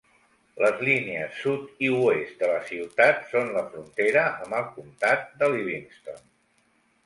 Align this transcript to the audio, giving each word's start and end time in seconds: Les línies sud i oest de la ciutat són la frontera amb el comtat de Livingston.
Les 0.61 0.79
línies 0.87 1.35
sud 1.41 1.83
i 1.89 1.91
oest 2.05 2.41
de 2.45 2.49
la 2.53 2.57
ciutat 2.71 3.23
són 3.35 3.53
la 3.61 3.65
frontera 3.75 4.27
amb 4.33 4.59
el 4.63 4.67
comtat 4.81 5.33
de 5.45 5.55
Livingston. 5.57 6.29